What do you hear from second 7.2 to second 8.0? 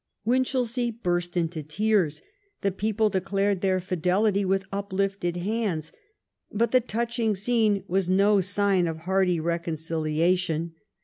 scene